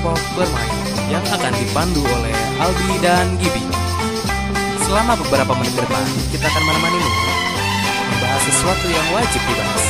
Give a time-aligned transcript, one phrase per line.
[0.00, 0.72] kelompok bermain
[1.12, 3.60] yang akan dipandu oleh Albi dan Gibi.
[4.88, 7.10] Selama beberapa menit ke depan, kita akan menemanimu
[8.08, 9.84] membahas sesuatu yang wajib dibahas.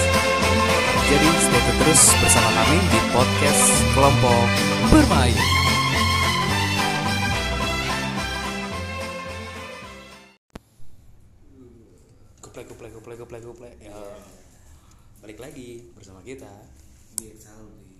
[1.06, 3.64] Jadi stay tune terus bersama kami di podcast
[3.94, 4.46] kelompok
[4.90, 5.38] bermain.
[12.42, 13.74] Kuplek, kuplek, kuplek, kuplek, kuplek.
[13.78, 13.94] Ya,
[15.22, 16.50] balik lagi bersama kita.
[17.14, 17.94] Biar Salbi.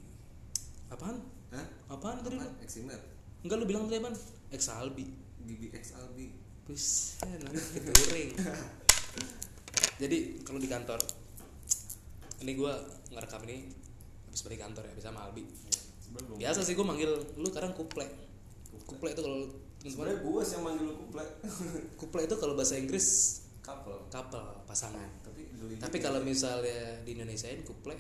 [0.91, 1.40] Apaan?
[1.51, 1.67] Hah?
[1.91, 2.39] Apaan tadi?
[2.39, 2.47] lu?
[2.63, 3.01] Eximer.
[3.43, 4.15] Enggak lu bilang tadi apaan?
[4.55, 5.07] Exalbi.
[5.41, 6.31] BBX Albi.
[6.69, 8.31] Buset, nanti keturing.
[10.03, 11.01] Jadi kalau di kantor,
[12.41, 12.73] ini gue
[13.11, 13.69] ngerekam ini
[14.31, 15.43] habis balik kantor ya, bisa sama Albi.
[16.39, 18.07] Biasa sih gue manggil lu sekarang kuple.
[18.87, 21.29] Kuple itu kalau Sebenarnya gue sih yang manggil lu kuplek.
[22.01, 23.07] kuple itu kalau bahasa Inggris
[23.65, 23.97] Couple.
[24.13, 25.09] couple pasangan.
[25.25, 26.07] Tapi geli Tapi juga.
[26.13, 27.97] kalau misalnya di Indonesiain kuple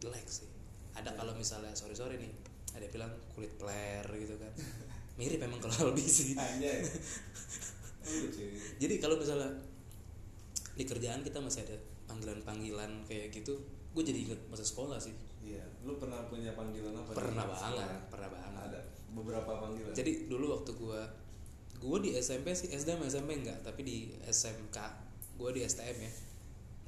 [0.00, 0.48] jelek sih.
[0.92, 2.28] Ada kalau misalnya sorry sorry nih,
[2.76, 4.52] ada yang bilang kulit player gitu kan.
[5.18, 6.38] Mirip memang kalau Albi sih.
[8.82, 9.50] Jadi kalau misalnya
[10.74, 11.76] di kerjaan kita masih ada
[12.08, 13.54] panggilan-panggilan kayak gitu,
[13.92, 15.12] gue jadi inget masa sekolah sih.
[15.44, 17.12] Iya, lu pernah punya panggilan apa?
[17.12, 18.08] Pernah banget, sekolah?
[18.08, 18.62] pernah banget.
[18.72, 18.80] Ada
[19.12, 19.92] beberapa panggilan.
[19.92, 21.00] Jadi dulu waktu gue
[21.80, 24.76] gue di SMP sih SD sama SMP enggak, tapi di SMK
[25.40, 26.12] gue di STM ya.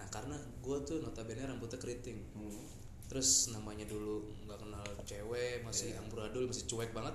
[0.00, 2.64] Nah karena gue tuh notabene rambutnya keriting, Hmm.
[3.12, 6.00] Terus namanya dulu nggak kenal cewek, masih Iya.
[6.00, 7.12] amburadul, masih cuek banget,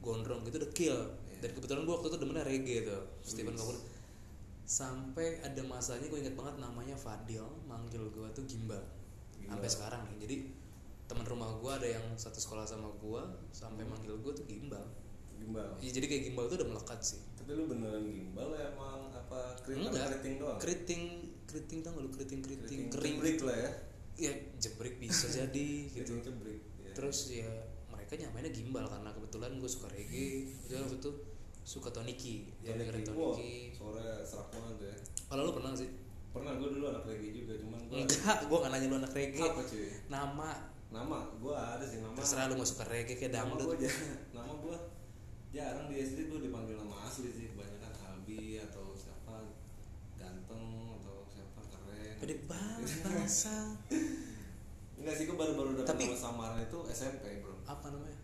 [0.00, 0.96] gondrong gitu dekil.
[0.96, 1.44] Iya.
[1.44, 3.60] Dan kebetulan gue waktu itu demennya reggae tuh, Stephen Wis.
[3.60, 3.76] Cover.
[4.64, 8.80] Sampai ada masanya gue inget banget namanya Fadil, manggil gue tuh Gimbal.
[9.32, 9.52] Gimbal.
[9.54, 10.16] Sampai sekarang nih.
[10.24, 10.36] Jadi
[11.04, 13.96] teman rumah gue ada yang satu sekolah sama gue, sampai Hmm.
[13.96, 14.84] manggil gue tuh Gimbal.
[15.36, 15.76] Gimbal.
[15.78, 17.20] Ya, jadi kayak gimbal tuh udah melekat sih.
[17.32, 20.04] Tapi lu beneran gimbal ya emang apa keriting Enggak.
[20.10, 20.58] keriting doang?
[20.58, 21.02] Keriting,
[21.44, 23.14] keriting tau gak lu keriting keriting kering.
[23.20, 23.70] jebrik lah ya.
[24.18, 26.18] Ya jebrik bisa jadi gitu.
[26.18, 26.60] Jebrik.
[26.76, 26.90] ya.
[26.92, 27.46] Terus ya
[27.88, 30.50] mereka nyamainnya gimbal karena kebetulan gue suka reggae.
[30.66, 31.10] Jadi waktu itu
[31.62, 32.50] suka Toniki.
[32.58, 32.90] Dia Tony.
[33.08, 33.54] Wah, Toniki.
[33.70, 34.94] Sore serak banget ya.
[35.26, 35.86] Kalau lu pernah sih?
[36.28, 39.40] Pernah gue dulu anak reggae juga, cuman gue Enggak, gue gak nanya lu anak reggae.
[39.40, 39.88] apa cuy?
[40.08, 40.50] Nama
[40.88, 42.12] Nama gue ada sih nama.
[42.14, 43.76] terserah lu mau suka reggae kayak nama dangdut.
[43.76, 43.88] gue
[44.30, 44.76] nama gue
[45.48, 49.52] jarang di SD gue dipanggil nama asli sih kebanyakan Albi atau siapa
[50.14, 50.64] ganteng
[50.94, 53.56] atau siapa keren Gede banget masa.
[55.08, 58.18] Enggak sih gue baru-baru dapet Tapi- nama samaran itu SMP bro Apa namanya?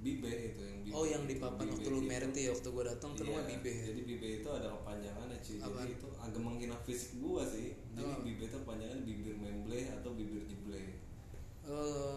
[0.00, 3.12] Bibe itu yang Bibe Oh yang di papan waktu lu merit ya waktu gue datang
[3.12, 3.72] ke rumah Iya, Bibe.
[3.84, 8.20] jadi Bibe itu ada kepanjangannya cuy jadi itu agak menghina fisik gue sih jadi Oh.
[8.20, 10.80] Bibe itu panjangan bibir memble atau bibir jeble
[11.62, 12.16] Oh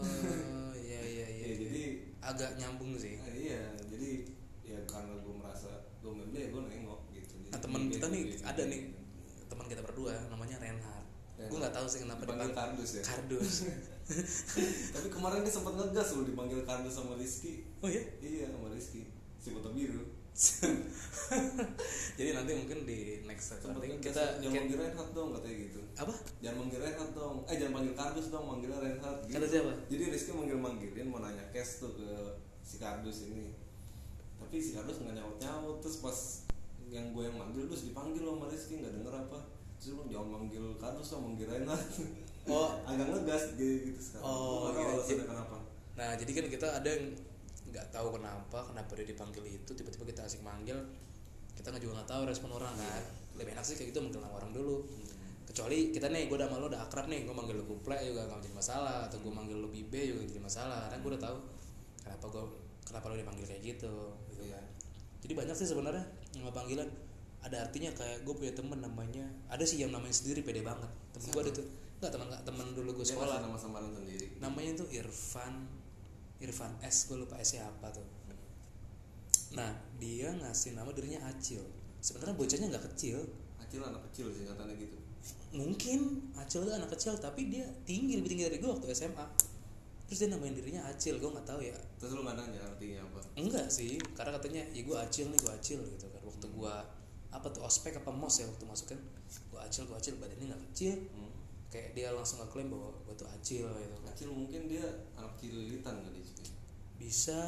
[0.73, 1.43] iya iya iya.
[1.43, 1.83] Ya, jadi
[2.19, 3.19] agak nyambung sih.
[3.19, 4.23] Nah, iya jadi
[4.63, 5.67] ya karena gue merasa
[5.99, 8.81] gue memble ya gue nengok gitu Jadi Nah teman kita nih ada nih
[9.45, 11.03] teman kita berdua namanya Reinhard.
[11.35, 13.53] Gue nggak tahu sih kenapa dipanggil kardus ya kardus.
[14.93, 17.63] Tapi kemarin dia sempat ngegas loh dipanggil kardus sama Rizky.
[17.79, 18.03] oh iya.
[18.19, 19.07] Iya sama Rizky.
[19.39, 20.03] Si foto biru.
[22.17, 25.79] Jadi nanti mungkin di next Sempat recording kita jangan manggil Reinhardt dong katanya gitu.
[25.93, 26.13] apa?
[26.41, 27.35] Jangan manggil Reinhardt dong.
[27.45, 29.35] Eh jangan panggil kardus dong, manggilnya Reinhardt gitu.
[29.37, 29.71] Kata siapa?
[29.93, 32.09] Jadi Rizky manggil manggilin mau nanya cash tuh ke
[32.65, 33.53] si kardus ini.
[34.41, 36.17] Tapi si kardus nggak nyaut nyaut terus pas
[36.89, 39.39] yang gue yang manggil terus dipanggil sama Rizky nggak denger apa.
[39.77, 41.93] Terus lu jangan manggil kardus dong, manggil Reinhardt.
[42.43, 42.75] Oh.
[42.83, 44.25] agak ngegas gitu, gitu sekarang.
[44.27, 44.91] Oh, nggak tahu gitu.
[44.91, 45.57] alasannya kenapa.
[45.95, 47.05] Nah jadi kan kita ada yang
[47.73, 50.77] nggak tahu kenapa kenapa dia dipanggil itu tiba-tiba kita asik manggil
[51.57, 52.73] kita nggak juga nggak tahu respon orang.
[52.75, 53.03] Kan
[53.39, 54.83] lebih enak sih kayak gitu manggil nama orang dulu.
[55.47, 58.27] Kecuali kita nih gue udah sama lo udah akrab nih gue manggil lo kuple juga
[58.27, 61.21] nggak jadi masalah atau gue manggil lo bibe juga nggak jadi masalah kan gue udah
[61.21, 61.37] tahu
[62.03, 62.43] kenapa gue
[62.83, 63.95] kenapa lo dipanggil kayak gitu
[64.33, 64.65] gitu kan.
[65.23, 66.03] Jadi banyak sih sebenarnya
[66.35, 66.89] nama panggilan.
[67.43, 70.87] Ada artinya kayak gue punya temen namanya ada sih yang namanya sendiri pede banget.
[71.11, 71.67] Temen gue ada tuh
[72.03, 73.39] nggak teman nggak temen dulu gue sekolah.
[73.39, 74.27] nama samaran sendiri.
[74.43, 75.65] namanya tuh Irfan
[76.43, 78.03] Irfan S gue lupa S nya apa tuh.
[79.55, 79.71] Nah
[80.01, 81.63] dia ngasih nama dirinya Acil.
[82.03, 83.23] Sebenarnya bocahnya nggak kecil.
[83.61, 84.97] Acil anak kecil sih katanya gitu.
[85.53, 89.23] mungkin Acil tuh anak kecil tapi dia tinggi lebih tinggi dari gue waktu SMA
[90.09, 91.77] terus dia namain dirinya Acil gue nggak tahu ya.
[92.01, 93.19] Terus lu nggak nanya artinya apa?
[93.39, 96.21] enggak sih karena katanya ya gue Acil nih gue Acil gitu kan.
[96.27, 96.75] Waktu gue
[97.33, 98.99] apa tuh ospek apa mos ya waktu masuk kan?
[99.49, 100.97] Gue Acil gue Acil badannya nggak kecil.
[101.13, 101.32] Hmm.
[101.73, 104.85] Kayak dia langsung ngeklaim bahwa gue tuh Acil gitu kan Acil mungkin dia
[105.17, 106.53] anak cililitan kali sih.
[106.93, 107.41] bisa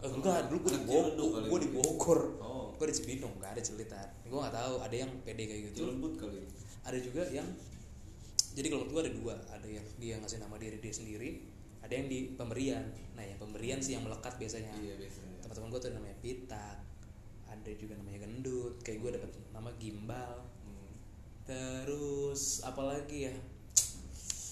[0.00, 1.06] eh, enggak dulu gue di Bogor
[1.44, 1.68] gue di.
[1.68, 5.60] Bogor Oh, gue di Cibinong nggak ada celitan gue nggak tahu ada yang pede kayak
[5.68, 6.40] gitu cilebut kali.
[6.82, 7.44] ada juga yang
[8.52, 11.44] jadi kalau gue ada dua ada yang dia ngasih nama diri dia sendiri
[11.80, 15.36] ada yang di pemberian nah yang pemberian sih yang melekat biasanya Iya biasanya.
[15.44, 16.78] teman-teman gue tuh namanya Pitak
[17.44, 20.40] ada juga namanya gendut kayak gue dapet nama gimbal.
[21.42, 23.34] Terus apalagi ya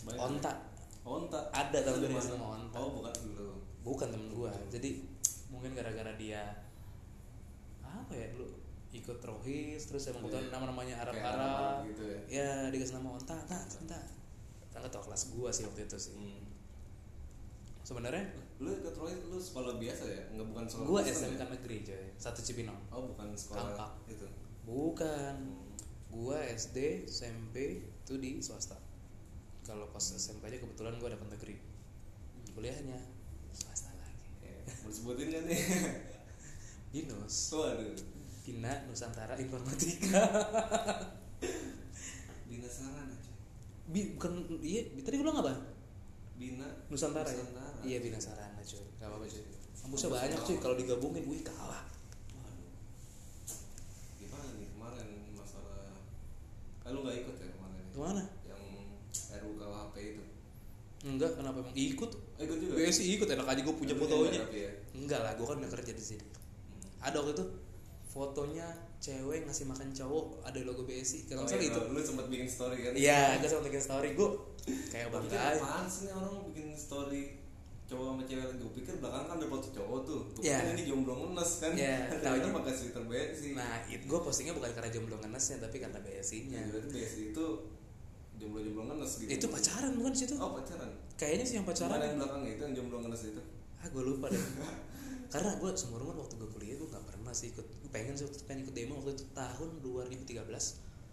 [0.03, 0.21] Banyak.
[0.21, 0.53] onta
[1.01, 1.41] Onta.
[1.51, 2.29] ada dari mana?
[2.29, 3.49] nama onta Oh bukan dulu.
[3.81, 5.01] bukan temen gua jadi
[5.49, 6.45] mungkin gara-gara dia
[7.81, 8.47] apa ya lu
[8.91, 10.53] ikut rohis terus emang kebetulan Iya.
[10.53, 12.19] nama-namanya Kayak Arab-Arab Arab-Arab gitu ya.
[12.29, 13.99] ya dikasih nama onta onta onta
[14.69, 16.43] kan ketua kelas gua sih waktu itu sih Hmm.
[17.83, 18.23] sebenarnya
[18.59, 21.47] lu ikut Roy lu sekolah biasa ya nggak bukan sekolah gua Kristen SMK ya?
[21.51, 23.91] negeri coy satu Cibinong oh bukan sekolah Kampak.
[24.07, 24.27] itu
[24.63, 25.70] bukan Hmm.
[26.11, 28.77] Gua SD SMP itu di swasta.
[29.65, 31.57] Kalau pas SMP aja kebetulan gua dapat negeri.
[32.55, 32.99] Kuliahnya
[33.55, 34.19] swasta lagi.
[34.43, 35.63] Ya, mau sebutin kan nih?
[36.93, 37.55] Binus.
[37.55, 38.21] Waduh.
[38.51, 40.27] Bina Nusantara Informatika.
[42.51, 43.15] Bina Sarana
[43.91, 45.55] Bi, bukan iya tadi gue bilang apa?
[46.35, 47.39] Bina Nusantara, ya?
[47.39, 47.79] Nusantara.
[47.87, 48.83] iya Bina Sarana cuy.
[48.99, 49.45] Gak apa-apa cuy.
[49.81, 50.57] Kampusnya banyak cuy.
[50.59, 51.87] kalau digabungin wih kalah
[52.35, 52.75] Waduh.
[54.19, 55.09] gimana nih kemarin
[55.39, 55.95] masalah
[56.91, 58.23] lu nggak ikut ya kemarin ke mana?
[58.43, 58.63] Yang
[59.33, 60.23] RUKHP itu.
[61.01, 61.73] Enggak kenapa emang?
[61.73, 62.11] Ikut.
[62.37, 62.73] Eh, ikut juga?
[62.77, 63.27] BSI ikut.
[63.27, 64.71] Enak aja gue punya fotonya ya.
[64.93, 66.25] enggak lah gue kan udah kerja di sini.
[66.25, 66.83] Hmm.
[67.01, 67.45] ada waktu itu
[68.07, 68.67] fotonya
[68.99, 71.81] cewek ngasih makan cowok ada logo BSI kalau Oh, salah iya, itu.
[71.87, 72.93] lu sempat bikin story kan?
[72.93, 74.09] Iya gue sama bikin story.
[74.13, 74.29] Gue
[74.91, 75.57] kayak bangga aja.
[75.57, 77.23] apaan sih nih orang bikin story
[77.91, 80.21] cowok sama cewek lagi gue pikir belakang kan ada foto cowok tuh.
[80.31, 80.59] Gue Iya.
[80.63, 81.71] pikir ini jomblo ngenes kan.
[81.75, 85.77] Iya, ternyata taunya- pakai sweater BSI nah itu gue postingnya bukan karena jomblo ngenesnya tapi
[85.77, 87.45] karena BSI nya Jadi berarti BSI itu
[88.39, 89.29] jomblo-jomblo ngenes gitu.
[89.29, 90.91] Itu pacaran bukan sih itu oh pacaran.
[91.19, 91.99] Kayaknya sih yang Mana pacaran.
[92.01, 93.43] yang belakang itu yang jomblo ngenes itu?
[93.77, 94.39] Ah gue lupa deh.
[95.35, 97.67] Karena gue seumur umur waktu gue kuliah gue nggak pernah sih ikut.
[97.67, 100.47] Gue pengen sih pengen ikut demo waktu itu tahun 2013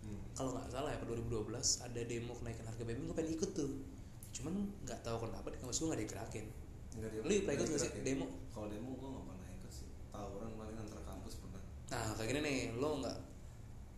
[0.05, 0.37] hmm.
[0.37, 1.49] kalau nggak salah ya pada 2012
[1.83, 3.71] ada demo kenaikan harga BBM gue pengen ikut tuh.
[4.29, 4.53] Cuman
[4.85, 6.45] nggak tahu kenapa di kampus gue nggak digerakin
[6.97, 8.01] Enggak dia Lu ikut nggak sih?
[8.01, 8.25] demo?
[8.49, 9.87] kalau demo gue nggak pernah ikut sih.
[10.09, 11.61] Tawuran paling antar kampus pernah.
[11.87, 13.17] Nah kayak gini nih lo nggak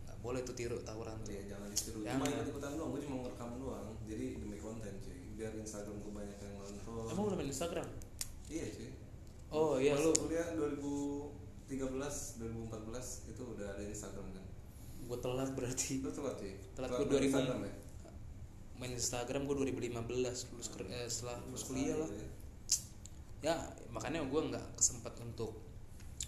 [0.02, 1.32] nggak boleh tuh tiru tawuran tuh.
[1.32, 2.00] Ya jangan ditiru.
[2.02, 2.20] Jangan.
[2.20, 3.88] cuma ikut ikutan doang gue cuma ngerekam doang.
[4.04, 5.20] Jadi demi konten cuy.
[5.34, 7.08] Biar Instagram gue banyak yang nonton.
[7.08, 7.88] Emang lo main Instagram?
[8.46, 8.90] Iya cuy.
[9.50, 14.46] Oh iya lo kuliah 2013 2014 itu udah ada Instagram kan?
[15.02, 16.04] Gue telat berarti.
[16.04, 16.54] Lu telat cuy?
[16.76, 17.26] Telat main gua 2000.
[17.26, 17.74] Instagram ya?
[18.76, 19.96] Main Instagram gue 2015
[20.50, 22.08] lulus ker- eh, setelah lulus kuliah lah.
[22.08, 22.30] Gitu ya.
[23.40, 23.56] Ya
[23.90, 25.56] makanya gue nggak kesempet untuk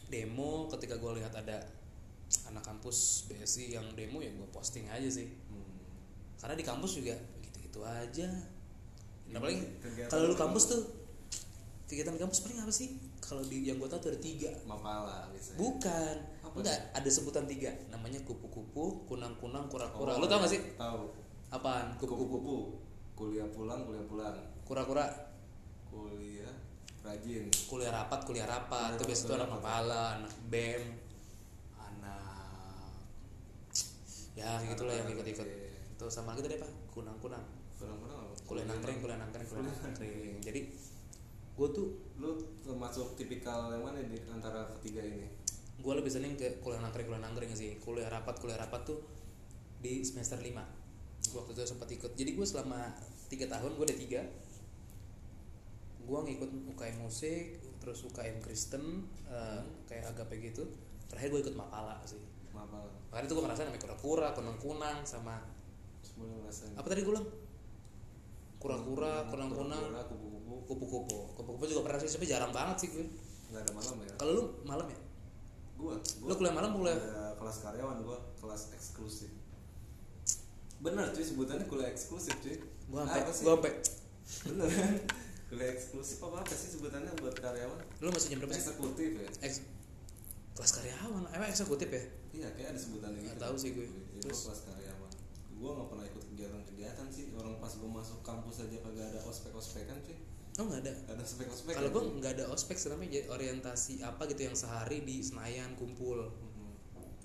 [0.07, 1.59] demo ketika gue lihat ada
[2.47, 5.27] anak kampus BSI yang demo ya gue posting aja sih.
[5.51, 5.79] Hmm.
[6.39, 8.27] karena di kampus juga gitu-gitu aja.
[9.29, 9.59] Nah Ini paling
[10.09, 10.81] kalau lu kampus tuh
[11.85, 12.97] kegiatan kampus paling apa sih?
[13.19, 14.49] Kalau di yang gue tahu tuh ada tiga.
[14.65, 15.59] Mapala biasanya.
[15.59, 16.15] Bukan.
[16.47, 17.69] Apa enggak ada sebutan tiga.
[17.93, 20.15] Namanya kupu-kupu kunang-kunang kura-kura.
[20.15, 20.63] Oh, lu tau gak iya.
[20.79, 21.13] tahu.
[21.51, 21.93] Apaan?
[21.99, 22.79] Kupu-kupu.
[23.13, 24.35] Kuliah pulang kuliah pulang.
[24.65, 25.05] Kura-kura.
[25.91, 26.70] Kuliah
[27.01, 27.45] rajin.
[27.67, 28.97] Kuliah rapat kuliah rapat.
[28.97, 30.81] Itu tuh rapat, anak mapala anak bem
[31.77, 32.93] anak
[34.37, 35.49] ya gitulah yang ikut-ikut.
[35.91, 37.45] itu sama kita deh pak kunang-kunang.
[37.77, 38.33] Pulang-pulang apa?
[38.45, 40.41] Kuliah nangkring kuliah nangkring kuliah nangkring.
[40.41, 40.61] jadi
[41.51, 41.87] gue tuh
[42.17, 45.29] lu termasuk tipikal yang mana di antara ketiga ini?
[45.81, 47.77] gue lebih seneng ke kuliah nangkring kuliah nangkring sih.
[47.81, 49.01] Kuliah rapat kuliah rapat tuh
[49.81, 50.53] di semester 5
[51.33, 52.11] waktu itu sempat ikut.
[52.13, 52.93] Jadi gue selama
[53.29, 54.21] tiga tahun gue ada tiga
[56.01, 60.63] gue ngikut UKM musik terus UKM Kristen eh, kayak agape gitu.
[61.09, 62.19] Terakhir gue ikut Mapala sih.
[62.53, 62.87] Mapala.
[63.09, 65.39] Makanya itu gue ngerasa namanya kura-kura kunang-kunang sama
[66.77, 67.25] apa tadi gue bilang?
[68.61, 69.81] Kura-kura kunang-kunang.
[70.05, 70.53] kupu-kupu.
[70.69, 71.17] Kupu-kupu.
[71.33, 73.05] Kupu-kupu juga pernah sih tapi jarang banget sih gue
[73.51, 74.13] nggak ada malam ya?
[74.15, 74.99] Kalau lu malam ya?
[75.81, 76.95] Gua, Lu kuliah malam kuliah?
[77.41, 79.33] kelas karyawan gua kelas eksklusif.
[80.77, 82.53] Bener cuy sebutannya kuliah eksklusif cuy.
[82.61, 83.43] Gue sampai Apa sih?
[83.43, 83.73] gue sampai
[84.45, 84.93] bener kan
[85.51, 87.79] kuliah eksklusif apa apa sih sebutannya buat karyawan?
[87.99, 88.63] Lu jam berapa sih?
[88.63, 89.29] Eksekutif ya.
[89.43, 89.67] Eks
[90.55, 91.27] kelas karyawan.
[91.35, 92.03] Emang eksekutif ya?
[92.31, 93.87] Iya kayak ada sebutannya Nggak gitu tahu sih gue.
[94.15, 94.47] Itu Terus?
[94.47, 95.11] kelas karyawan.
[95.59, 97.25] Gua nggak pernah ikut kegiatan-kegiatan sih.
[97.35, 100.17] Orang pas gua masuk kampus aja kagak ada ospek-ospekan cuy.
[100.59, 100.93] Oh nggak ada?
[101.03, 104.55] Gak ada ospek-ospek kalau ya, gue nggak ada ospek sih jadi orientasi apa gitu yang
[104.55, 106.31] sehari di Senayan kumpul.
[106.31, 106.71] Mhm.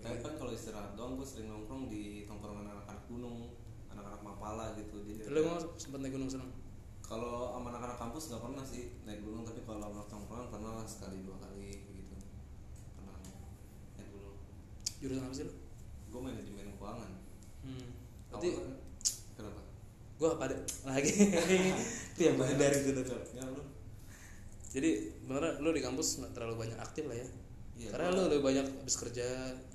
[0.03, 3.55] Tapi kan kalau istirahat doang gue sering nongkrong di tongkrongan anak-anak gunung,
[3.91, 5.03] anak-anak mapala gitu.
[5.03, 6.66] Jadi lu emang sempet naik gunung seneng
[7.07, 10.87] kalau sama anak-anak kampus nggak pernah sih naik gunung, tapi kalau sama tongkrongan pernah lah
[10.87, 12.15] sekali dua kali gitu.
[12.93, 13.15] Pernah
[13.95, 14.37] naik gunung.
[14.97, 15.55] jurusan apa sih lu
[16.09, 17.11] Gue manajemen keuangan.
[17.63, 17.89] hmm.
[18.29, 18.81] berarti Awalnya-
[19.33, 19.61] kenapa?
[20.17, 20.57] gue apa ada
[20.89, 21.13] lagi
[22.11, 23.63] itu yang menghindari itu tuh Ya lu.
[24.67, 24.91] jadi
[25.23, 27.29] beneran lu di kampus nggak terlalu banyak aktif lah ya
[27.77, 29.27] Iya, karena lu lebih banyak habis kerja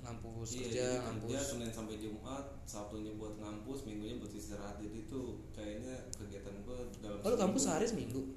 [0.02, 1.30] ngampus Iya, kerja jadi ngampus.
[1.30, 4.76] kerja Senin sampai Jumat, Sabtunya buat ngampus, Minggunya buat istirahat.
[4.76, 8.34] Jadi itu kayaknya kegiatan gue dalam oh lu kampus sehari seminggu?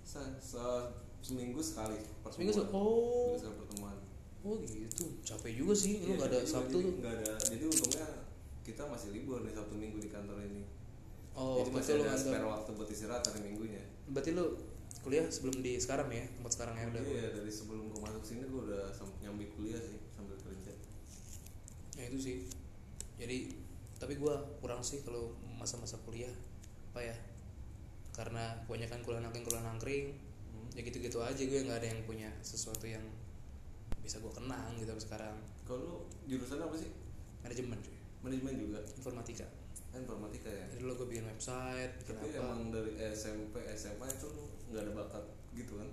[0.00, 0.88] Se- se-
[1.20, 2.32] seminggu sekali pertemuan.
[2.32, 3.36] seminggu se oh.
[3.36, 3.96] Sekali pertemuan.
[4.40, 5.04] oh gitu.
[5.20, 6.92] Capek juga sih lu Iya, nggak ada jadi sabtu jadi tuh.
[6.96, 8.06] nggak ada jadi untungnya
[8.62, 10.62] kita masih libur nih sabtu minggu di kantor ini.
[11.34, 13.82] Oh jadi masih lu ada spare waktu buat istirahat hari minggunya.
[14.08, 14.56] Berarti lu
[15.06, 17.02] kuliah sebelum di sekarang ya tempat sekarang ya udah.
[17.06, 18.90] Iya dari sebelum gue masuk sini gue udah
[19.22, 20.74] nyambi kuliah sih sambil kerja.
[21.94, 22.36] Ya itu sih.
[23.16, 23.54] Jadi
[23.96, 26.34] tapi gua kurang sih kalau masa-masa kuliah.
[26.92, 27.16] Apa ya?
[28.12, 30.06] Karena kebanyakan kuliah nangkring kuliah nangkring
[30.46, 30.72] Hmm.
[30.72, 33.02] ya gitu-gitu aja gue nggak ada yang punya sesuatu yang
[34.00, 35.36] bisa gue kenang gitu sekarang.
[35.66, 36.90] Kalau jurusan apa sih?
[37.42, 37.96] Manajemen cuy.
[38.22, 38.78] Manajemen juga?
[38.96, 39.46] Informatika.
[39.92, 40.64] Informatika ya?
[40.72, 42.40] Jadi lo gue bikin website bikin tapi apa.
[42.40, 44.92] emang dari SMP SMA itu lu nggak ada
[45.56, 45.88] gitu kan.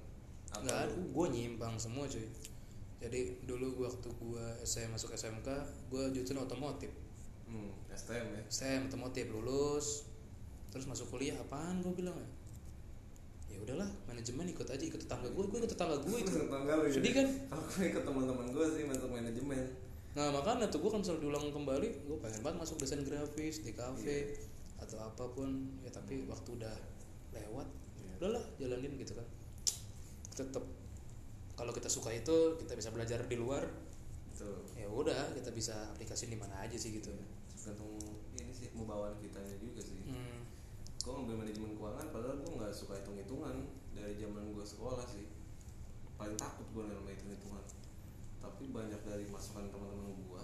[0.51, 0.93] Atau nggak ada.
[0.93, 2.27] gue nyimpang semua cuy.
[2.99, 5.47] Jadi dulu gua waktu gue SM masuk SMK
[5.89, 6.91] gue jurusan otomotif.
[7.43, 8.41] Hmm, STM ya?
[8.45, 10.07] STM otomotif lulus.
[10.69, 12.29] Terus masuk kuliah apaan gue bilang ya?
[13.49, 16.83] Ya udahlah manajemen ikut aja ikut tetangga gue gue ikut tetangga gue itu Tetangga lu
[16.83, 16.93] ya?
[16.93, 17.27] sedih kan?
[17.47, 19.61] Kalau gue ikut teman-teman gue sih masuk manajemen.
[20.13, 23.71] Nah makanya tuh gue kalau misalnya diulang kembali gue pengen banget masuk desain grafis di
[23.71, 24.33] kafe
[24.79, 25.49] atau apa pun.
[25.81, 26.73] Ya tapi waktu udah
[27.31, 28.11] lewat Iya.
[28.17, 29.27] udahlah jalanin gitu kan
[30.33, 30.65] tetap
[31.53, 33.63] kalau kita suka itu kita bisa belajar di luar.
[34.33, 37.13] Itu ya udah kita bisa aplikasi di mana aja sih gitu.
[37.53, 38.01] Tergantung
[38.33, 40.01] ini sih mau bawaan kitanya juga sih.
[40.09, 40.41] Hmm.
[41.03, 45.27] gue ngambil manajemen keuangan padahal gue nggak suka hitung hitungan dari zaman gue sekolah sih.
[46.15, 47.63] Paling takut gue sama hitung hitungan
[48.43, 50.43] tapi banyak dari masukan teman-teman gue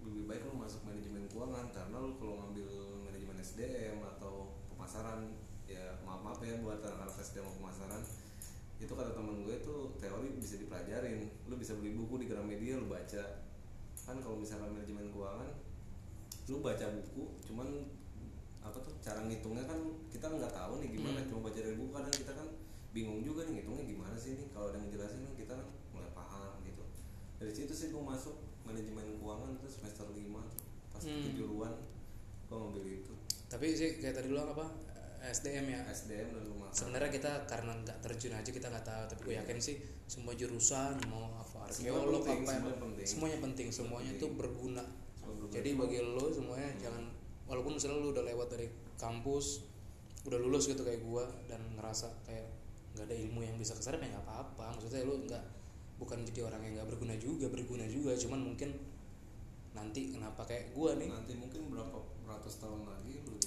[0.00, 2.68] lebih baik lo masuk manajemen keuangan karena lo kalau ngambil
[3.04, 5.36] manajemen SDM atau pemasaran
[5.68, 8.00] ya maaf maaf ya buat anak-anak SDM atau pemasaran
[8.80, 11.28] itu kata temen gue itu teori bisa dipelajarin.
[11.46, 13.24] Lo bisa beli buku di Gramedia lo baca.
[14.00, 15.48] Kan kalau misalnya manajemen keuangan
[16.48, 17.68] lu baca buku cuman
[18.60, 19.78] apa tuh cara ngitungnya kan
[20.10, 21.28] kita nggak tahu nih gimana Hmm.
[21.28, 21.90] cuma baca dari buku.
[21.90, 22.48] Kadang kita kan
[22.90, 24.46] bingung juga nih ngitungnya gimana sih nih.
[24.50, 26.82] Kalau ada yang ngejelasin kan kita kan mulai paham gitu.
[27.38, 30.16] Dari situ sih gue masuk manajemen keuangan itu semester 5
[30.50, 31.22] tuh pas Hmm.
[31.22, 31.72] kejuruan
[32.44, 33.14] gue ngambil itu.
[33.46, 34.66] Tapi sih kayak tadi bilang apa
[35.20, 35.80] SDM ya.
[35.92, 39.58] SDM dan rumah sebenarnya kita karena nggak terjun aja kita nggak tahu tapi gue yakin
[39.60, 39.76] sih
[40.08, 43.06] semua jurusan mau apa arkeolog apa semua apa, penting.
[43.06, 44.22] semuanya penting semuanya penting.
[44.22, 44.84] tuh berguna.
[45.20, 47.04] Semua jadi bagi lo semuanya jangan
[47.44, 49.66] walaupun misalnya lo udah lewat dari kampus
[50.24, 52.48] udah lulus gitu kayak gua dan ngerasa kayak
[52.96, 54.76] nggak ada ilmu yang bisa ke sana ya nggak apa-apa.
[54.76, 55.44] Maksudnya lo nggak
[56.00, 58.12] bukan jadi orang yang nggak berguna juga berguna juga.
[58.16, 58.72] Cuman mungkin
[59.72, 61.08] nanti kenapa kayak gua nih?
[61.08, 61.98] Nanti mungkin berapa
[62.28, 63.39] ratus tahun lagi lu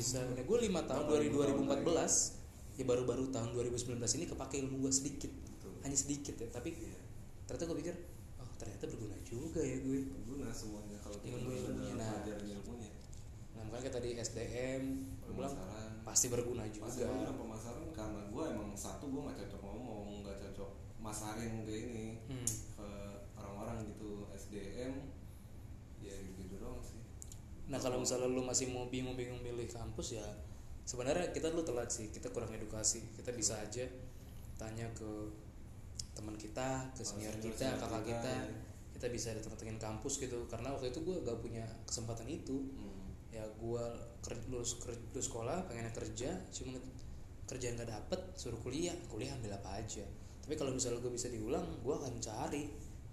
[0.00, 0.18] bisa.
[0.24, 2.40] Nah, gue lima tahun dari ribu tahun 2014
[2.74, 5.28] ya baru-baru tahun 2019 ini kepake ilmu gue sedikit.
[5.30, 5.72] Betul.
[5.80, 6.96] hanya sedikit ya tapi Iya.
[7.44, 7.96] ternyata gue pikir
[8.36, 12.24] oh ternyata berguna juga ya gue berguna semuanya kalau kita Ilmu- ilmunya, nah.
[12.26, 12.92] ilmunya.
[13.50, 14.82] Nah makanya kayak tadi SDM
[15.20, 15.90] gue bilang pemasaran.
[16.02, 16.88] pasti berguna juga.
[16.88, 21.72] gue bilang pemasaran karena gue emang satu gue nggak cocok ngomong nggak cocok masarin ke
[21.74, 22.06] ini.
[22.26, 22.46] Hmm.
[22.74, 22.88] ke
[23.34, 24.08] orang-orang gitu.
[24.32, 24.92] SDM
[26.00, 27.00] ya gitu doang sih
[27.70, 30.26] nah kalau misalnya lu masih mau bingung-bingung milih kampus ya
[30.90, 32.10] sebenarnya kita lu telat sih.
[32.10, 32.98] Kita kurang edukasi.
[33.14, 33.86] Kita bisa aja
[34.58, 35.08] tanya ke
[36.12, 38.28] teman kita ke senior kita kakak kita, kita.
[38.28, 38.44] ya.
[38.98, 40.50] kita bisa datengin kampus gitu.
[40.50, 42.58] Karena waktu itu gue gak punya kesempatan itu.
[42.58, 42.98] Hmm.
[43.30, 43.84] ya gue
[44.50, 46.74] lulus, lulus sekolah pengen kerja cuma
[47.46, 48.94] kerjaan gak dapet suruh kuliah.
[49.06, 50.02] Kuliah ambil apa aja.
[50.42, 52.66] Tapi kalau misalnya gue bisa diulang gue akan cari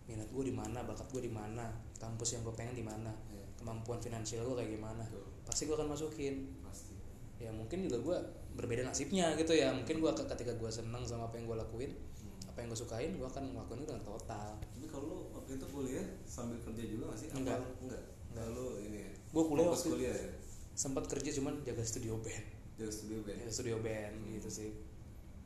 [0.07, 3.43] minat gue di mana bakat gue di mana kampus yang gue pengen di mana Iya.
[3.55, 5.23] kemampuan finansial gue kayak gimana Betul.
[5.43, 6.35] pasti gue akan masukin.
[6.61, 6.95] Pasti.
[7.37, 8.17] Ya mungkin juga gue
[8.55, 9.69] berbeda nasibnya gitu ya.
[9.69, 12.49] Mungkin gue ketika gue seneng sama apa yang gue lakuin Hmm.
[12.49, 14.49] apa yang gue sukain gue akan ngelakuin itu dengan total.
[14.57, 17.27] Tapi kalau lu waktu itu kuliah sambil kerja juga gak sih?
[17.27, 17.59] Apa- Enggak.
[17.79, 18.03] enggak.
[18.29, 18.47] Enggak.
[18.49, 20.29] lu ini ya Gua kuliah waktu- kuliah ya?
[20.73, 22.45] sempat kerja cuman jaga studio band.
[22.75, 23.37] Jaga studio band.
[23.39, 24.29] Jaga studio band Hmm.
[24.31, 24.71] gitu sih.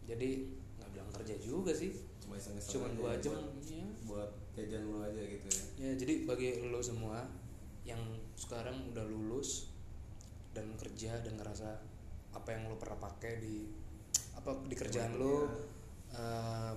[0.03, 0.30] Jadi
[0.75, 1.91] nggak bilang kerja juga sih.
[2.20, 5.63] Cuma iseng-iseng cuman dua jam buat, ya buat jajan lu aja gitu ya.
[5.79, 7.24] Ya jadi bagi lo semua
[7.81, 8.00] yang
[8.36, 9.72] sekarang udah lulus
[10.51, 11.79] dan kerja dan ngerasa
[12.31, 13.67] apa yang lo pernah pakai di
[14.34, 15.22] apa di kerjaan Iya.
[15.22, 15.36] lo
[16.12, 16.74] eh,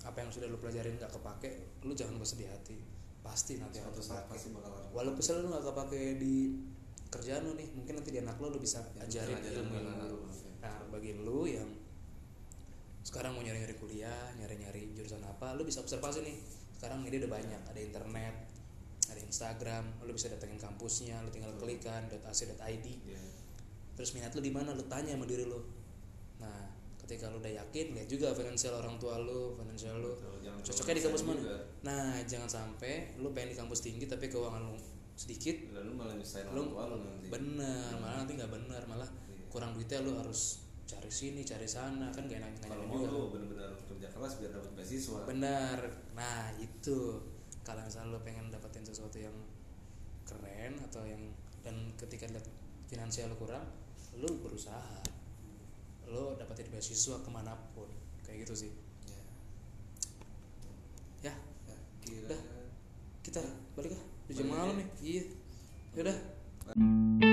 [0.00, 1.50] apa yang sudah lo pelajarin nggak kepake
[1.82, 2.80] lo jangan bersedih hati.
[3.20, 4.32] Pasti nanti akan suatu saat kepake.
[4.32, 4.88] pasti bakal ada.
[4.90, 6.34] Walaupun misalnya lo nggak kepake di
[7.10, 10.04] kerjaan lo nih mungkin nanti di anak lo lo bisa Ya, ajarin ilmu ilmu.
[10.06, 10.18] lo,
[10.58, 11.68] nah bagi lo yang
[13.00, 16.36] sekarang mau nyari-nyari kuliah nyari-nyari jurusan apa lo bisa observasi nih
[16.80, 17.60] sekarang ini udah banyak.
[17.68, 18.34] Ada internet
[19.10, 23.20] ada Instagram lo bisa datengin kampusnya lo tinggal klik kan .ac.id Iya.
[23.98, 24.70] terus minat lo di mana?
[24.72, 25.60] Lo tanya sama diri lo
[26.38, 26.70] nah
[27.02, 30.14] ketika lo udah yakin lihat juga finansial orang tua lo finansial lo
[30.62, 31.36] cocoknya di kampus mana?
[31.42, 31.58] juga.
[31.82, 34.78] nah jangan sampai lo pengen di kampus tinggi tapi keuangan lo
[35.18, 37.26] sedikit dan lu malah nyusahin lo orang tua lu nanti.
[37.28, 39.44] bener malah nanti nggak bener malah Iya.
[39.50, 43.22] kurang duitnya lo harus cari sini cari sana kan gak enak kalau mau juga lu
[43.30, 45.18] bener-bener kerja keras biar dapat beasiswa.
[45.22, 45.78] Bener.
[46.18, 46.98] Nah itu.
[47.62, 49.36] Kalau misalnya lo pengen dapetin sesuatu yang
[50.26, 51.20] keren atau yang
[51.62, 52.42] dan ketika lihat
[52.90, 53.62] finansial lo kurang
[54.18, 54.98] lo berusaha.
[56.10, 57.86] Lo dapetin beasiswa ke mana pun.
[58.26, 58.72] Kayak gitu sih.
[59.06, 59.22] Ya,
[61.30, 61.34] ya.
[61.70, 62.40] Ya kira Udah.
[63.22, 63.42] kita
[63.78, 64.02] balik ah.
[64.26, 64.78] Udah jam malam ya?
[64.82, 64.88] nih.
[64.98, 65.24] Iya.
[65.94, 66.18] Yaudah
[66.70, 67.29] Bye.